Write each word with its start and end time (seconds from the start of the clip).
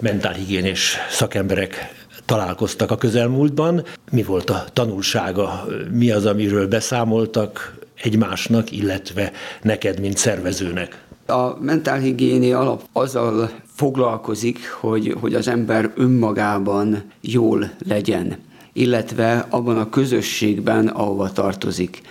mentálhigiénés 0.00 0.96
szakemberek 1.10 1.94
találkoztak 2.24 2.90
a 2.90 2.96
közelmúltban. 2.96 3.84
Mi 4.10 4.22
volt 4.22 4.50
a 4.50 4.64
tanulsága? 4.72 5.66
Mi 5.90 6.10
az, 6.10 6.26
amiről 6.26 6.68
beszámoltak 6.68 7.74
egymásnak, 8.02 8.72
illetve 8.72 9.32
neked, 9.62 10.00
mint 10.00 10.16
szervezőnek? 10.16 11.04
A 11.26 11.60
mentálhigiéni 11.60 12.52
alap 12.52 12.82
azzal 12.92 13.50
foglalkozik, 13.74 14.70
hogy, 14.70 15.16
hogy 15.20 15.34
az 15.34 15.48
ember 15.48 15.92
önmagában 15.96 17.02
jól 17.20 17.70
legyen, 17.88 18.36
illetve 18.72 19.46
abban 19.50 19.78
a 19.78 19.88
közösségben, 19.88 20.86
ahova 20.86 21.32
tartozik. 21.32 22.02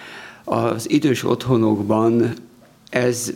Az 0.43 0.89
idős 0.89 1.23
otthonokban 1.23 2.33
ez 2.89 3.33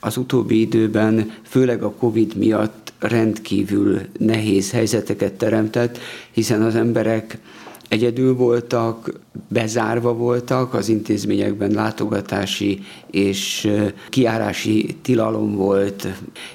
az 0.00 0.16
utóbbi 0.16 0.60
időben, 0.60 1.32
főleg 1.42 1.82
a 1.82 1.92
COVID 1.92 2.36
miatt 2.36 2.92
rendkívül 2.98 4.00
nehéz 4.18 4.70
helyzeteket 4.70 5.32
teremtett, 5.32 5.98
hiszen 6.30 6.62
az 6.62 6.74
emberek 6.74 7.38
egyedül 7.88 8.34
voltak, 8.34 9.12
bezárva 9.48 10.14
voltak, 10.14 10.74
az 10.74 10.88
intézményekben 10.88 11.70
látogatási 11.70 12.82
és 13.10 13.68
kiárási 14.08 14.96
tilalom 15.02 15.54
volt, 15.54 16.08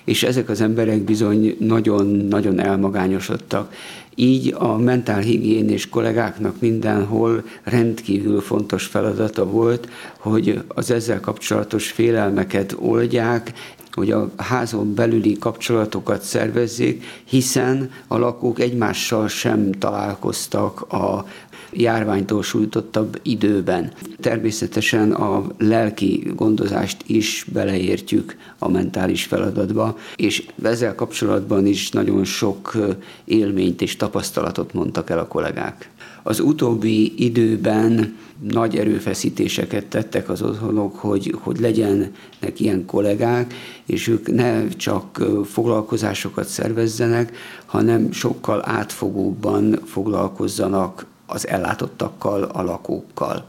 és 0.04 0.24
ezek 0.24 0.50
az 0.50 0.62
emberek 0.62 1.02
bizony 1.02 1.56
nagyon-nagyon 1.60 2.60
elmagányosodtak. 2.60 3.74
Így 4.22 4.54
a 4.58 4.78
mentálhigiénés 4.78 5.90
kollégáknak 5.90 6.60
mindenhol 6.60 7.44
rendkívül 7.64 8.42
fontos 8.42 8.86
feladata 8.86 9.46
volt, 9.46 9.90
hogy 10.18 10.64
az 10.68 10.92
ezzel 10.92 11.20
kapcsolatos 11.20 11.92
félelmeket 11.92 12.76
oldják, 12.80 13.54
hogy 13.92 14.12
a 14.12 14.30
házon 14.38 14.94
belüli 14.94 15.38
kapcsolatokat 15.38 16.22
szervezzék, 16.22 17.04
hiszen 17.24 17.92
a 18.08 18.18
lakók 18.18 18.60
egymással 18.60 19.28
sem 19.28 19.72
találkoztak 19.72 20.82
a 20.82 21.26
járványtól 21.72 22.44
sújtottabb 22.44 23.20
időben. 23.22 23.92
Természetesen 24.20 25.12
a 25.12 25.44
lelki 25.58 26.32
gondozást 26.36 27.04
is 27.06 27.46
beleértjük 27.54 28.38
a 28.60 28.70
mentális 28.70 29.24
feladatba, 29.24 29.98
és 30.16 30.48
ezzel 30.64 30.96
kapcsolatban 30.96 31.66
is 31.66 31.90
nagyon 31.90 32.24
sok 32.24 32.78
élményt 33.26 33.82
és 33.82 33.96
tapasztalatot 33.96 34.74
mondtak 34.74 35.10
el 35.10 35.20
a 35.20 35.28
kollégák. 35.28 35.90
Az 36.24 36.40
utóbbi 36.40 37.24
időben 37.26 38.18
nagy 38.40 38.78
erőfeszítéseket 38.78 39.86
tettek 39.86 40.30
az 40.30 40.42
otthonok, 40.42 40.96
hogy, 40.96 41.36
hogy 41.40 41.60
legyenek 41.60 42.54
ilyen 42.58 42.86
kollégák, 42.86 43.54
és 43.86 44.08
ők 44.08 44.32
ne 44.32 44.70
csak 44.70 45.24
foglalkozásokat 45.46 46.48
szervezzenek, 46.48 47.38
hanem 47.66 48.12
sokkal 48.12 48.62
átfogóbban 48.66 49.80
foglalkozzanak 49.86 51.06
az 51.26 51.48
ellátottakkal, 51.48 52.44
a 52.44 52.62
lakókkal. 52.62 53.46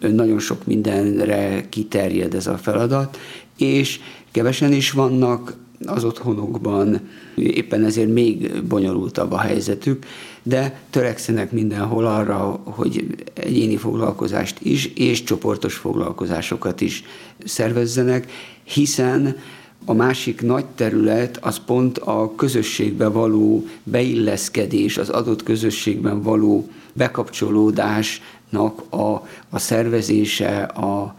Nagyon 0.00 0.38
sok 0.38 0.66
mindenre 0.66 1.68
kiterjed 1.68 2.34
ez 2.34 2.46
a 2.46 2.56
feladat, 2.56 3.18
és 3.56 4.00
kevesen 4.30 4.72
is 4.72 4.90
vannak 4.90 5.56
az 5.86 6.04
otthonokban, 6.04 7.00
éppen 7.34 7.84
ezért 7.84 8.12
még 8.12 8.62
bonyolultabb 8.62 9.32
a 9.32 9.38
helyzetük, 9.38 10.06
de 10.42 10.80
törekszenek 10.90 11.52
mindenhol 11.52 12.06
arra, 12.06 12.60
hogy 12.64 13.06
egyéni 13.34 13.76
foglalkozást 13.76 14.58
is, 14.62 14.86
és 14.86 15.22
csoportos 15.22 15.74
foglalkozásokat 15.74 16.80
is 16.80 17.04
szervezzenek, 17.44 18.30
hiszen 18.64 19.36
a 19.84 19.92
másik 19.92 20.42
nagy 20.42 20.64
terület 20.64 21.38
az 21.40 21.60
pont 21.66 21.98
a 21.98 22.32
közösségbe 22.36 23.08
való 23.08 23.66
beilleszkedés, 23.82 24.98
az 24.98 25.08
adott 25.08 25.42
közösségben 25.42 26.22
való 26.22 26.68
bekapcsolódásnak 26.92 28.92
a, 28.92 29.28
a 29.50 29.58
szervezése, 29.58 30.62
a 30.62 31.16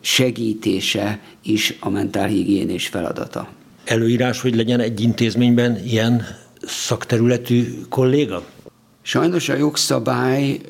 segítése 0.00 1.20
is 1.42 1.76
a 1.80 1.90
mentálhigiénés 1.90 2.86
feladata. 2.86 3.48
Előírás, 3.86 4.40
hogy 4.40 4.56
legyen 4.56 4.80
egy 4.80 5.00
intézményben 5.00 5.78
ilyen 5.84 6.22
szakterületű 6.62 7.64
kolléga? 7.88 8.42
Sajnos 9.02 9.48
a 9.48 9.56
jogszabály 9.56 10.60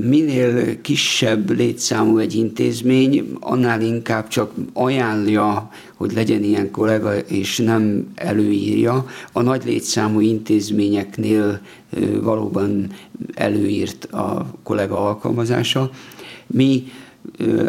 minél 0.00 0.80
kisebb 0.80 1.50
létszámú 1.50 2.18
egy 2.18 2.34
intézmény, 2.34 3.36
annál 3.40 3.80
inkább 3.80 4.28
csak 4.28 4.52
ajánlja, 4.72 5.70
hogy 5.94 6.12
legyen 6.12 6.42
ilyen 6.42 6.70
kollega, 6.70 7.18
és 7.18 7.58
nem 7.58 8.12
előírja. 8.14 9.06
A 9.32 9.42
nagy 9.42 9.64
létszámú 9.64 10.20
intézményeknél 10.20 11.60
valóban 12.22 12.90
előírt 13.34 14.04
a 14.04 14.46
kollega 14.62 14.98
alkalmazása. 15.06 15.90
Mi 16.46 16.84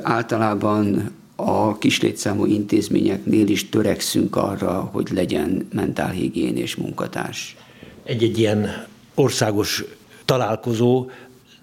általában 0.02 1.12
a 1.36 1.78
kislétszámú 1.78 2.46
intézményeknél 2.46 3.48
is 3.48 3.70
törekszünk 3.70 4.36
arra, 4.36 4.90
hogy 4.92 5.10
legyen 5.14 5.68
mentálhigiénés 5.74 6.76
munkatárs. 6.76 7.56
Egy-egy 8.04 8.40
ilyen 8.40 8.86
országos 9.16 9.84
találkozó 10.26 11.10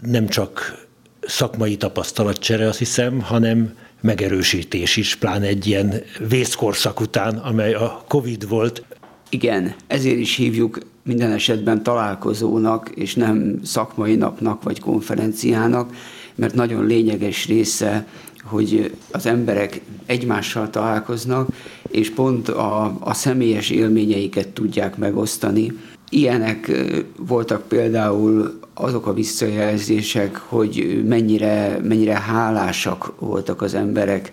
nem 0.00 0.28
csak 0.28 0.87
szakmai 1.21 1.77
tapasztalatcsere, 1.77 2.66
azt 2.66 2.78
hiszem, 2.78 3.21
hanem 3.21 3.75
megerősítés 4.00 4.97
is, 4.97 5.16
pláne 5.16 5.47
egy 5.47 5.66
ilyen 5.66 6.03
vészkorszak 6.28 7.00
után, 7.00 7.37
amely 7.37 7.75
a 7.75 8.04
Covid 8.09 8.49
volt. 8.49 8.84
Igen, 9.28 9.75
ezért 9.87 10.19
is 10.19 10.37
hívjuk 10.37 10.78
minden 11.03 11.33
esetben 11.33 11.83
találkozónak, 11.83 12.89
és 12.94 13.15
nem 13.15 13.60
szakmai 13.65 14.15
napnak 14.15 14.62
vagy 14.62 14.81
konferenciának, 14.81 15.94
mert 16.34 16.54
nagyon 16.54 16.87
lényeges 16.87 17.47
része, 17.47 18.06
hogy 18.43 18.94
az 19.10 19.26
emberek 19.26 19.81
egymással 20.06 20.70
találkoznak, 20.70 21.48
és 21.88 22.10
pont 22.10 22.48
a, 22.48 22.97
a 23.00 23.15
személyes 23.15 23.70
élményeiket 23.70 24.48
tudják 24.48 24.97
megosztani, 24.97 25.72
Ilyenek 26.15 26.71
voltak 27.16 27.69
például 27.69 28.59
azok 28.75 29.06
a 29.06 29.12
visszajelzések, 29.12 30.37
hogy 30.37 31.03
mennyire, 31.06 31.78
mennyire 31.82 32.19
hálásak 32.19 33.12
voltak 33.19 33.62
az 33.62 33.75
emberek 33.75 34.32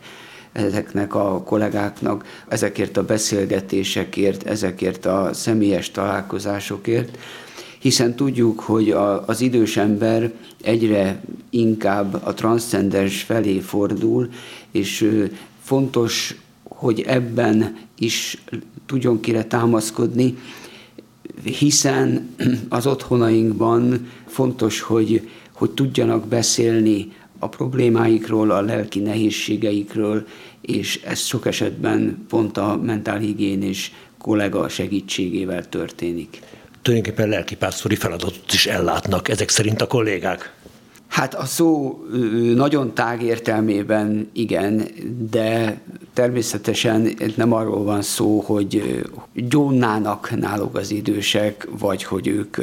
ezeknek 0.51 1.15
a 1.15 1.43
kollégáknak, 1.43 2.25
ezekért 2.47 2.97
a 2.97 3.05
beszélgetésekért, 3.05 4.47
ezekért 4.47 5.05
a 5.05 5.29
személyes 5.33 5.91
találkozásokért, 5.91 7.17
hiszen 7.79 8.15
tudjuk, 8.15 8.59
hogy 8.59 8.91
a, 8.91 9.27
az 9.27 9.41
idős 9.41 9.77
ember 9.77 10.31
egyre 10.61 11.21
inkább 11.49 12.21
a 12.23 12.33
transzcendens 12.33 13.21
felé 13.21 13.59
fordul, 13.59 14.29
és 14.71 15.09
fontos, 15.61 16.35
hogy 16.63 16.99
ebben 16.99 17.77
is 17.97 18.43
tudjon 18.85 19.19
kire 19.19 19.43
támaszkodni, 19.43 20.37
hiszen 21.43 22.35
az 22.69 22.87
otthonainkban 22.87 24.07
fontos, 24.25 24.81
hogy, 24.81 25.29
hogy 25.51 25.71
tudjanak 25.71 26.27
beszélni 26.27 27.11
a 27.39 27.49
problémáikról, 27.49 28.51
a 28.51 28.61
lelki 28.61 28.99
nehézségeikről, 28.99 30.27
és 30.61 31.01
ez 31.05 31.19
sok 31.19 31.45
esetben 31.45 32.25
pont 32.29 32.57
a 32.57 32.79
mentálhigiénés 32.83 33.93
kollega 34.17 34.69
segítségével 34.69 35.69
történik. 35.69 36.41
Tulajdonképpen 36.81 37.29
lelkipásztori 37.29 37.95
feladatot 37.95 38.53
is 38.53 38.65
ellátnak 38.65 39.29
ezek 39.29 39.49
szerint 39.49 39.81
a 39.81 39.87
kollégák. 39.87 40.53
Hát 41.09 41.33
a 41.33 41.45
szó 41.45 41.99
nagyon 42.55 42.93
tág 42.93 43.21
értelmében 43.21 44.29
igen, 44.33 44.87
de 45.31 45.81
természetesen 46.13 47.09
nem 47.35 47.53
arról 47.53 47.83
van 47.83 48.01
szó, 48.01 48.39
hogy 48.39 49.01
gyónnának 49.33 50.39
náluk 50.39 50.75
az 50.75 50.91
idősek, 50.91 51.67
vagy 51.79 52.03
hogy 52.03 52.27
ők 52.27 52.57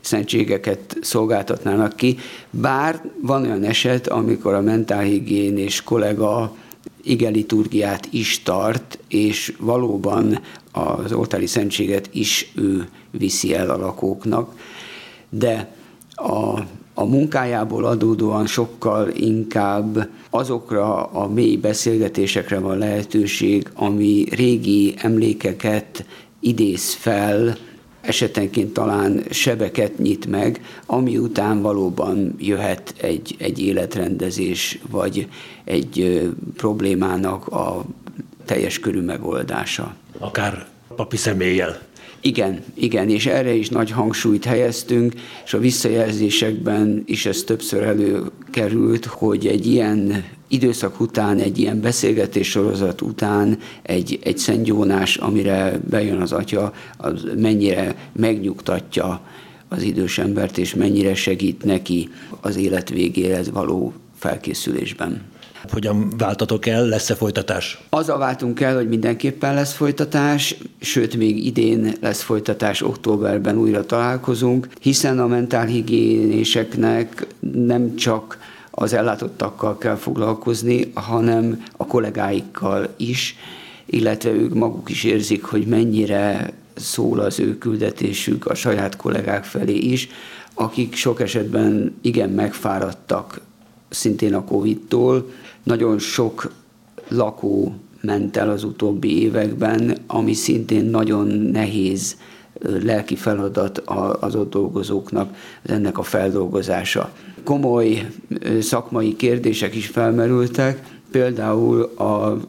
szentségeket 0.00 0.96
szolgáltatnának 1.00 1.96
ki. 1.96 2.18
Bár 2.50 3.02
van 3.22 3.42
olyan 3.42 3.64
eset, 3.64 4.08
amikor 4.08 4.54
a 4.54 4.60
mentálhigiénés 4.60 5.82
kollega 5.82 6.54
igeliturgiát 7.02 8.08
is 8.10 8.42
tart, 8.42 8.98
és 9.08 9.54
valóban 9.58 10.40
az 10.72 11.12
oltári 11.12 11.46
szentséget 11.46 12.08
is 12.12 12.52
ő 12.54 12.88
viszi 13.10 13.54
el 13.54 13.70
a 13.70 13.76
lakóknak, 13.76 14.54
de 15.28 15.72
a 16.14 16.60
a 16.98 17.04
munkájából 17.04 17.84
adódóan 17.84 18.46
sokkal 18.46 19.08
inkább 19.08 20.08
azokra 20.30 21.04
a 21.04 21.28
mély 21.28 21.56
beszélgetésekre 21.56 22.58
van 22.58 22.78
lehetőség, 22.78 23.68
ami 23.74 24.24
régi 24.30 24.94
emlékeket 24.96 26.04
idéz 26.40 26.94
fel, 26.94 27.56
esetenként 28.00 28.72
talán 28.72 29.22
sebeket 29.30 29.98
nyit 29.98 30.26
meg, 30.26 30.60
ami 30.86 31.18
után 31.18 31.62
valóban 31.62 32.34
jöhet 32.38 32.94
egy, 33.00 33.34
egy 33.38 33.62
életrendezés, 33.62 34.78
vagy 34.90 35.28
egy 35.64 36.22
problémának 36.56 37.46
a 37.46 37.84
teljes 38.44 38.78
körű 38.78 39.00
megoldása. 39.00 39.94
Akár 40.18 40.66
papi 40.96 41.16
személlyel. 41.16 41.78
Igen, 42.20 42.62
igen, 42.74 43.08
és 43.08 43.26
erre 43.26 43.52
is 43.52 43.68
nagy 43.68 43.90
hangsúlyt 43.90 44.44
helyeztünk, 44.44 45.12
és 45.44 45.54
a 45.54 45.58
visszajelzésekben 45.58 47.02
is 47.06 47.26
ez 47.26 47.42
többször 47.42 47.82
előkerült, 47.82 49.04
hogy 49.04 49.46
egy 49.46 49.66
ilyen 49.66 50.24
időszak 50.48 51.00
után, 51.00 51.38
egy 51.38 51.58
ilyen 51.58 51.80
beszélgetés 51.80 52.48
sorozat 52.50 53.00
után 53.00 53.58
egy, 53.82 54.18
egy 54.22 54.38
szentgyónás, 54.38 55.16
amire 55.16 55.80
bejön 55.90 56.20
az 56.20 56.32
atya, 56.32 56.72
az 56.96 57.26
mennyire 57.36 58.10
megnyugtatja 58.12 59.20
az 59.68 59.82
idős 59.82 60.18
embert, 60.18 60.58
és 60.58 60.74
mennyire 60.74 61.14
segít 61.14 61.64
neki 61.64 62.08
az 62.40 62.56
élet 62.56 62.88
végéhez 62.88 63.50
való 63.50 63.92
felkészülésben. 64.18 65.22
Hogyan 65.70 66.12
váltatok 66.18 66.66
el, 66.66 66.86
lesz-e 66.86 67.14
folytatás? 67.14 67.78
Az 67.88 68.08
a 68.08 68.16
váltunk 68.16 68.60
el, 68.60 68.74
hogy 68.74 68.88
mindenképpen 68.88 69.54
lesz 69.54 69.72
folytatás, 69.72 70.56
sőt 70.80 71.16
még 71.16 71.46
idén 71.46 71.94
lesz 72.00 72.22
folytatás, 72.22 72.82
októberben 72.82 73.56
újra 73.56 73.86
találkozunk, 73.86 74.68
hiszen 74.80 75.18
a 75.18 75.26
mentálhigiénéseknek 75.26 77.26
nem 77.40 77.96
csak 77.96 78.38
az 78.70 78.92
ellátottakkal 78.92 79.78
kell 79.78 79.96
foglalkozni, 79.96 80.90
hanem 80.94 81.62
a 81.76 81.86
kollégáikkal 81.86 82.94
is, 82.96 83.36
illetve 83.86 84.30
ők 84.30 84.54
maguk 84.54 84.90
is 84.90 85.04
érzik, 85.04 85.44
hogy 85.44 85.66
mennyire 85.66 86.52
szól 86.74 87.18
az 87.18 87.40
ő 87.40 87.58
küldetésük 87.58 88.46
a 88.46 88.54
saját 88.54 88.96
kollégák 88.96 89.44
felé 89.44 89.74
is, 89.74 90.08
akik 90.54 90.94
sok 90.94 91.20
esetben 91.20 91.98
igen 92.02 92.30
megfáradtak 92.30 93.40
szintén 93.88 94.34
a 94.34 94.44
Covid-tól. 94.44 95.30
Nagyon 95.62 95.98
sok 95.98 96.52
lakó 97.08 97.74
ment 98.00 98.36
el 98.36 98.50
az 98.50 98.64
utóbbi 98.64 99.22
években, 99.22 99.96
ami 100.06 100.32
szintén 100.32 100.84
nagyon 100.84 101.26
nehéz 101.28 102.16
lelki 102.60 103.16
feladat 103.16 103.78
az 104.20 104.34
ott 104.34 104.50
dolgozóknak, 104.50 105.34
ennek 105.62 105.98
a 105.98 106.02
feldolgozása. 106.02 107.12
Komoly 107.44 108.06
szakmai 108.60 109.16
kérdések 109.16 109.74
is 109.74 109.86
felmerültek, 109.86 110.98
például 111.10 111.92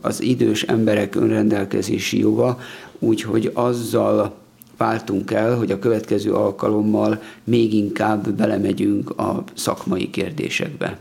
az 0.01 0.21
idős 0.21 0.63
emberek 0.63 1.15
önrendelkezési 1.15 2.19
joga, 2.19 2.59
úgyhogy 2.99 3.51
azzal 3.53 4.33
váltunk 4.77 5.31
el, 5.31 5.55
hogy 5.55 5.71
a 5.71 5.79
következő 5.79 6.33
alkalommal 6.33 7.21
még 7.43 7.73
inkább 7.73 8.31
belemegyünk 8.31 9.19
a 9.19 9.43
szakmai 9.53 10.09
kérdésekbe. 10.09 10.99